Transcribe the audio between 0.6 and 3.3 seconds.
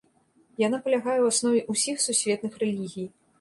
Яна палягае ў аснове ўсіх сусветных рэлігій.